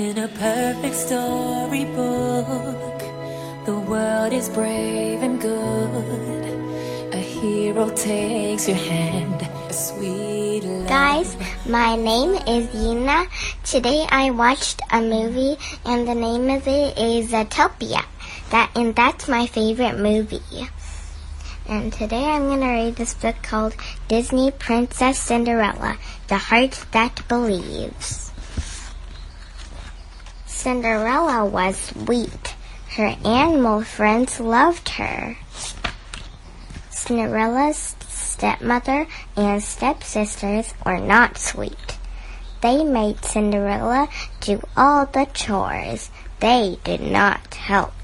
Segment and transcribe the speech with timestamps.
[0.00, 2.46] In a perfect storybook,
[3.66, 7.12] the world is brave and good.
[7.12, 10.88] A hero takes your hand, a sweet love.
[10.88, 11.36] Guys,
[11.66, 13.28] my name is Yuna.
[13.62, 18.02] Today I watched a movie and the name of it is Zootopia.
[18.52, 20.66] That and that's my favorite movie.
[21.68, 23.76] And today I'm going to read this book called
[24.08, 25.98] Disney Princess Cinderella:
[26.28, 28.29] The Heart That Believes.
[30.60, 32.54] Cinderella was sweet.
[32.94, 35.38] Her animal friends loved her.
[36.90, 39.06] Cinderella's stepmother
[39.38, 41.96] and stepsisters were not sweet.
[42.60, 44.10] They made Cinderella
[44.40, 46.10] do all the chores.
[46.40, 47.94] They did not help.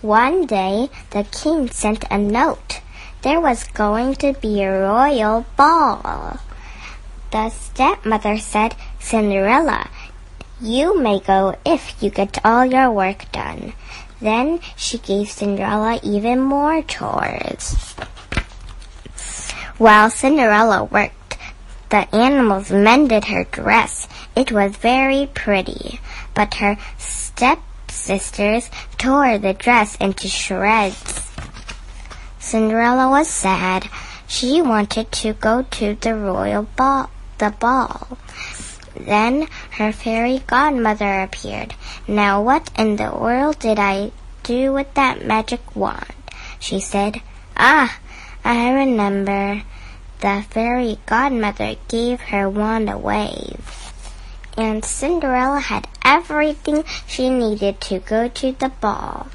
[0.00, 2.80] One day, the king sent a note.
[3.20, 6.40] There was going to be a royal ball.
[7.32, 9.90] The stepmother said, Cinderella,
[10.60, 13.72] you may go if you get all your work done.
[14.20, 17.94] Then she gave Cinderella even more chores.
[19.76, 21.36] While Cinderella worked,
[21.90, 24.08] the animals mended her dress.
[24.36, 26.00] It was very pretty,
[26.34, 31.30] but her stepsisters tore the dress into shreds.
[32.38, 33.88] Cinderella was sad.
[34.26, 38.16] She wanted to go to the royal ball, the ball.
[38.96, 41.74] Then her fairy godmother appeared.
[42.06, 46.14] Now what in the world did I do with that magic wand?
[46.58, 47.20] She said.
[47.56, 47.98] Ah,
[48.44, 49.62] I remember.
[50.20, 53.92] The fairy godmother gave her wand a wave.
[54.56, 59.26] And Cinderella had everything she needed to go to the ball.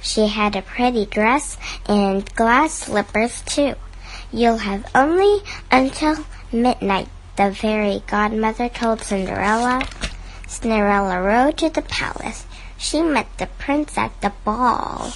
[0.00, 3.74] She had a pretty dress and glass slippers too.
[4.32, 9.86] You'll have only until midnight the fairy godmother told Cinderella.
[10.46, 12.46] Cinderella rode to the palace.
[12.78, 15.12] She met the prince at the ball.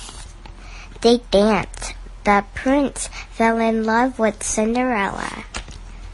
[1.00, 1.94] They danced.
[2.24, 5.44] The prince fell in love with Cinderella.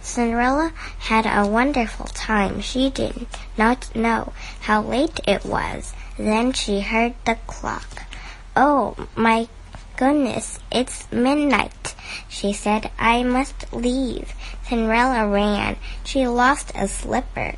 [0.03, 2.61] Cinderella had a wonderful time.
[2.61, 5.95] She did not know how late it was.
[6.19, 8.05] Then she heard the clock.
[8.55, 9.49] Oh, my
[9.97, 11.95] goodness, it's midnight,
[12.29, 12.91] she said.
[12.99, 14.33] I must leave.
[14.69, 15.77] Cinderella ran.
[16.05, 17.55] She lost a slipper.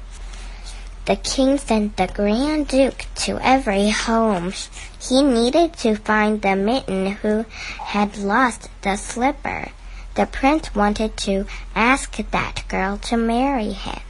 [1.06, 4.52] The king sent the Grand Duke to every home.
[5.00, 7.44] He needed to find the mitten who
[7.78, 9.68] had lost the slipper.
[10.14, 14.00] The prince wanted to ask that girl to marry him.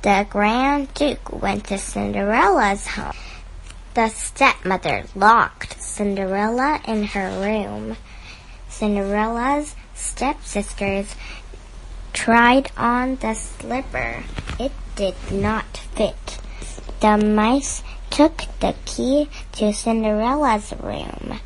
[0.00, 3.12] The Grand Duke went to Cinderella's home.
[3.98, 7.96] The stepmother locked Cinderella in her room.
[8.68, 11.16] Cinderella's stepsisters
[12.12, 14.22] tried on the slipper.
[14.60, 16.38] It did not fit.
[17.00, 21.40] The mice took the key to Cinderella's room.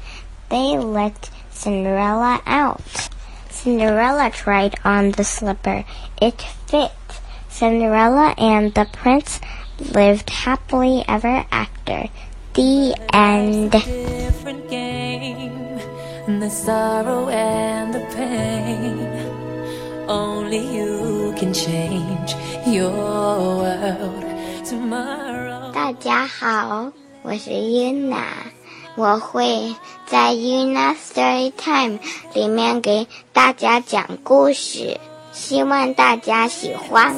[0.51, 3.09] They let Cinderella out.
[3.49, 5.87] Cinderella tried on the slipper.
[6.21, 6.93] It fit.
[7.49, 9.41] Cinderella and the prince
[9.79, 12.11] lived happily ever after.
[12.53, 13.72] The end.
[13.72, 15.80] Different game,
[16.40, 19.08] the sorrow and the pain.
[20.08, 22.35] Only you can change
[22.66, 24.24] your world
[24.66, 25.72] tomorrow.
[25.74, 26.91] 大家好，
[27.22, 28.24] 我是 Yuna，
[28.96, 29.75] 我会
[30.08, 32.00] 在 Yuna Story Time
[32.34, 35.00] 里面给大家讲故事，
[35.31, 37.16] 希望大家喜欢。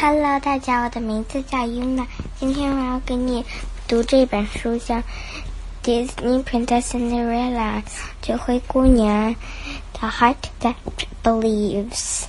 [0.00, 2.06] Hello，大家，我的名字叫 Yuna，
[2.38, 3.44] 今天我要给你
[3.88, 4.96] 读这本书，叫
[5.82, 7.82] 《Disney Princess Cinderella》，
[8.20, 9.34] 就灰姑娘
[9.92, 10.74] ，The Heart That
[11.22, 12.24] Believes，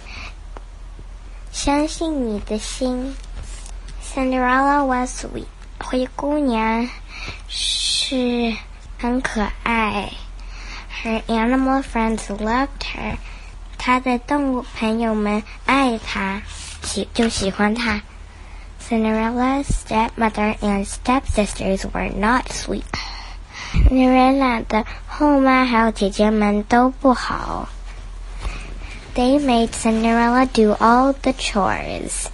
[1.51, 3.15] 相信你的心。
[4.12, 5.46] Cinderella was sweet，
[5.78, 6.88] 灰姑娘
[7.46, 8.56] 是
[8.98, 10.10] 很可爱。
[11.02, 13.16] Her animal friends loved her，
[13.78, 16.42] 她的动物朋友们爱她，
[16.82, 18.02] 喜就喜欢她。
[18.80, 22.82] Cinderella's stepmother and stepsisters were not sweet.
[23.72, 27.68] Cinderella 的后妈还有姐姐们都不好。
[29.14, 32.26] They made Cinderella do all the chores.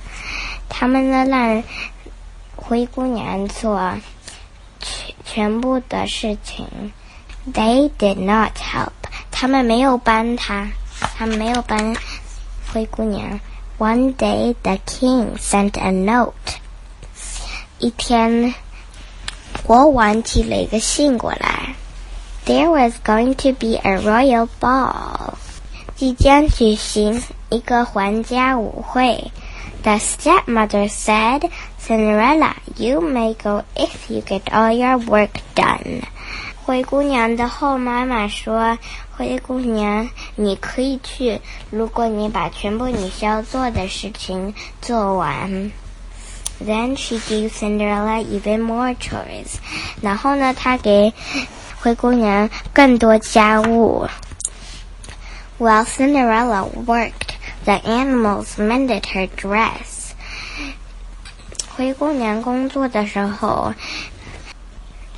[0.68, 1.63] 他们呢让
[2.56, 3.94] 灰姑娘做
[4.80, 6.68] 全全部的事情。
[7.53, 8.91] They did not help.
[9.31, 10.68] 他们没有帮她，
[11.18, 11.95] 他们没有帮
[12.71, 13.39] 灰姑娘。
[13.77, 16.33] One day the king sent a note.
[17.80, 18.53] 一天，
[19.63, 21.75] 国王寄了一个信过来。
[22.45, 25.35] There was going to be a royal ball.
[25.95, 29.31] 即将举行一个皇家舞会。
[29.82, 36.02] The stepmother said, Cinderella, you may go if you get all your work done.
[36.64, 41.40] 灰姑娘的后妈妈说：“灰姑娘，你可以去，
[41.70, 45.70] 如果你把全部你需要做的事情做完。”
[46.64, 49.56] Then she gave Cinderella even more chores.
[50.00, 51.12] 然后呢，她给
[51.81, 54.08] 灰姑娘更多家务。
[55.58, 57.27] While Cinderella worked,
[57.69, 60.12] the animals mended her dress.
[61.76, 63.75] 灰姑娘工作的时候，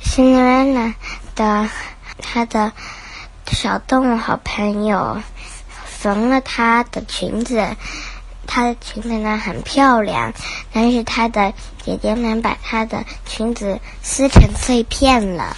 [0.03, 0.93] Cinderella
[1.35, 1.69] 的
[2.21, 2.71] 她的
[3.51, 5.21] 小动物好朋友
[5.85, 7.75] 缝了她的裙子。
[8.49, 10.33] 她的裙子呢很漂亮，
[10.71, 11.53] 但是她的
[11.83, 15.55] 姐姐们把她的裙子撕成碎片了。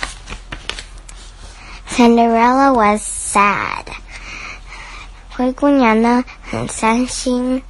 [1.87, 3.85] Cinderella was sad.
[5.33, 7.63] 灰姑娘呢很伤心。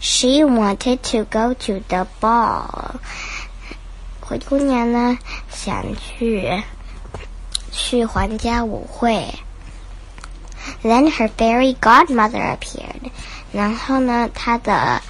[0.00, 3.00] She wanted to go to the ball.
[4.20, 5.18] 灰姑娘呢
[5.50, 6.62] 想去
[7.72, 9.34] 去皇家舞会。
[10.82, 13.10] Then her fairy godmother appeared.
[13.52, 15.00] 然后呢，她的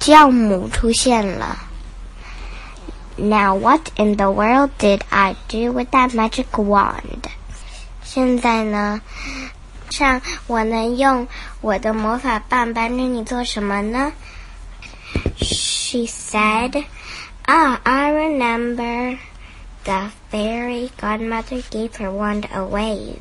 [0.00, 1.58] 教母出现了。
[3.16, 7.30] Now what in the world did I do with that magic wand?
[8.02, 9.00] 现在呢，
[9.90, 11.28] 上我能用
[11.60, 14.12] 我的魔法棒帮助你做什么呢？
[15.36, 16.84] She said,
[17.46, 19.18] Ah, I remember.
[19.84, 23.18] The fairy godmother gave her wand a wave.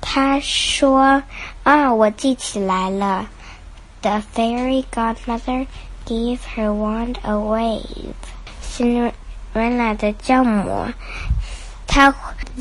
[0.00, 3.28] 她说：“啊，我记起来了。”
[4.02, 5.66] The fairy godmother
[6.06, 8.14] gave her wand a wave.
[8.62, 10.86] Cinderella 的教母，
[11.88, 12.14] 她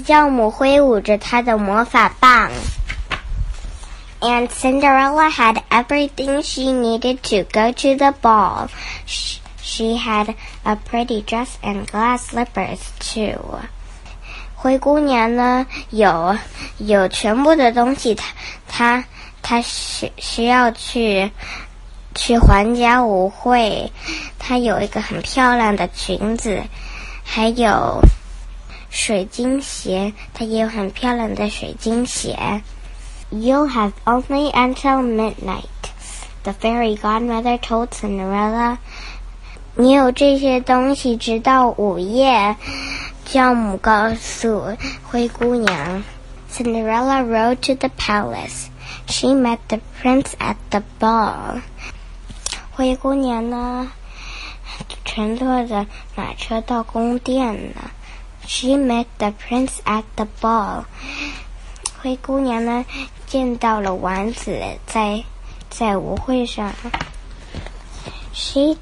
[0.04, 2.50] 教母挥舞着她的魔法棒。
[4.22, 8.70] And Cinderella had everything she needed to go to the ball.
[9.06, 13.60] She, she had a pretty dress and glass slippers too.
[14.56, 16.36] 灰姑娘呢，有
[16.78, 18.26] 有全部的东西，她
[18.68, 19.06] 她
[19.44, 21.30] 她需需要去
[22.16, 23.92] 去皇家舞会，
[24.40, 26.64] 她有一个很漂亮的裙子，
[27.24, 28.02] 还有
[28.90, 32.64] 水晶鞋，她也有很漂亮的水晶鞋。
[33.32, 35.92] You'll have only until midnight,
[36.44, 38.78] the fairy godmother told Cinderella.
[39.76, 42.56] 你有这些东西直到午夜，
[43.26, 46.04] 教母告诉灰姑娘。
[46.50, 48.68] Cinderella rode to the palace.
[49.08, 51.62] She met the prince at the ball.
[52.72, 53.92] 灰姑娘呢，
[55.04, 57.92] 乘坐着马车到宫殿了。
[58.48, 60.86] She met the prince at the ball.
[62.02, 62.86] 灰姑娘呢，
[63.26, 65.24] 见到了王子在
[65.70, 66.74] 在舞会上。
[68.34, 68.78] She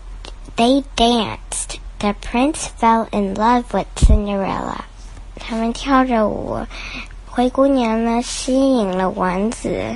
[0.56, 1.78] they danced.
[2.00, 4.81] The prince fell in love with Cinderella.
[5.40, 6.65] 他们跳着舞，
[7.30, 9.96] 灰姑娘呢吸引了王子。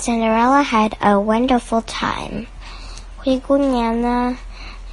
[0.00, 2.46] Cinderella had a wonderful time.
[3.18, 4.36] 灰姑娘呢，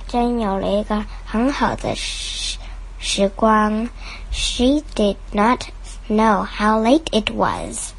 [0.08, 2.60] 真有了一个很好的时
[3.00, 3.90] 时光。
[4.32, 5.64] She did not
[6.08, 7.92] know how late it was.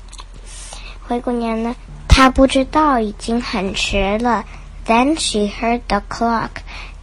[1.06, 1.74] 灰姑娘呢，
[2.08, 4.44] 她不知道已经很迟了。
[4.86, 6.50] Then she heard the clock.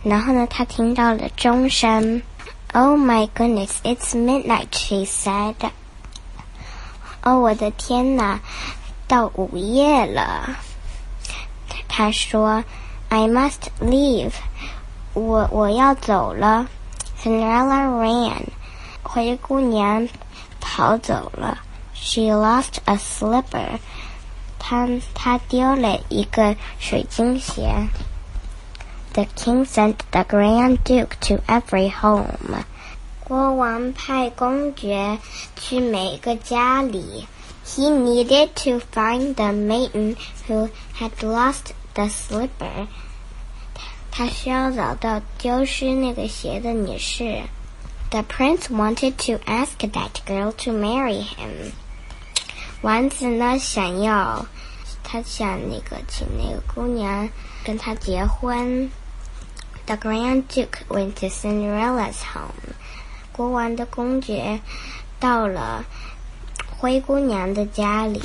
[0.04, 2.22] 然后呢，她听到了钟声。
[2.74, 5.56] Oh my goodness, it's midnight, she said.
[7.24, 8.40] 哦，我的天哪，
[9.08, 10.58] 到午夜了。
[11.88, 14.32] 她说：“I must leave，
[15.14, 16.68] 我我要走了。”
[17.20, 18.44] Cinderella ran，
[19.02, 20.08] 灰姑娘
[20.72, 21.60] 跑走了。
[21.94, 23.80] She lost a slipper，
[24.60, 27.88] 她她丢了一个水晶鞋。
[29.14, 32.64] The king sent the Grand Duke to every home.
[33.24, 35.18] 国王派公爵
[35.56, 37.28] 去每个家里。
[37.66, 40.16] He needed to find the maiden
[40.48, 42.88] who had lost the slipper.
[44.12, 47.42] 他需要找到丢失那个鞋的女士。
[48.12, 51.74] The prince wanted to ask that girl to marry him.
[52.82, 54.46] 王子呢，想要
[55.04, 57.30] 他想那个请那个姑娘
[57.66, 58.90] 跟他结婚。
[59.86, 62.76] The Grand Duke went to Cinderella's home.
[63.32, 64.62] 国王的公爵
[65.20, 65.86] 到了
[66.78, 68.22] 灰姑娘的家里。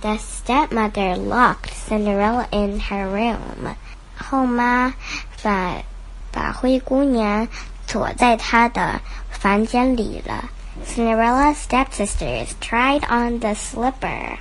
[0.00, 3.74] The stepmother locked Cinderella in her room.
[4.16, 4.94] 后妈
[5.42, 5.82] 把
[6.30, 7.48] 把灰姑娘
[7.88, 10.50] 锁在她的房间里了。
[10.86, 14.38] Cinderella's stepsisters tried on the slipper.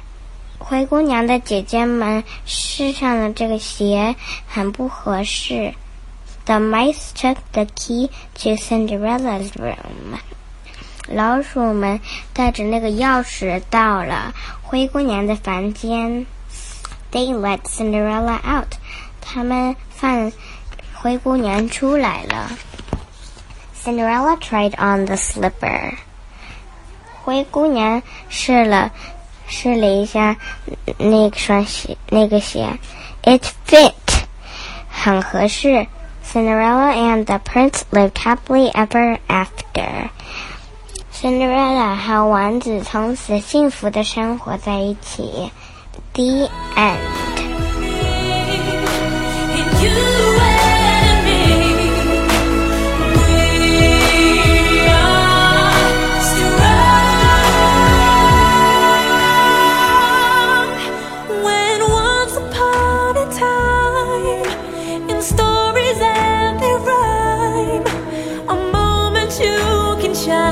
[0.58, 4.16] 灰姑娘的姐姐们试上了这个鞋，
[4.48, 5.74] 很不合适。
[6.46, 8.10] The mice took the key
[8.42, 10.20] to Cinderella's room.
[11.08, 12.00] 老鼠们
[12.34, 16.26] 带着那个钥匙到了灰姑娘的房间。
[17.12, 18.74] They let Cinderella out.
[19.22, 20.32] 他们放
[20.94, 22.52] 灰姑娘出来了。
[23.88, 25.96] Cinderella tried on the slipper.
[27.24, 28.92] 灰姑娘试了
[29.48, 30.38] 试了一下
[30.98, 32.80] 那双鞋，那个鞋，
[33.24, 33.94] It fit，
[34.90, 35.88] 很合适。
[36.26, 40.10] Cinderella and the prince lived happily ever after.
[41.14, 45.52] Cinderella 和王子从此幸福的生活在一起。
[46.14, 47.00] The end.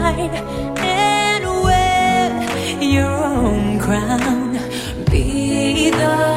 [0.07, 0.31] shine
[0.79, 4.53] and wear your own crown.
[5.11, 6.36] Be the